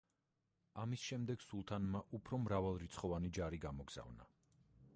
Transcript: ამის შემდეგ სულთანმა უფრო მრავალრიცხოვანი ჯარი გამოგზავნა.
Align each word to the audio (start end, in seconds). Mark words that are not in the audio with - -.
ამის 0.83 1.03
შემდეგ 1.09 1.43
სულთანმა 1.47 2.01
უფრო 2.19 2.39
მრავალრიცხოვანი 2.47 3.31
ჯარი 3.39 3.61
გამოგზავნა. 3.67 4.31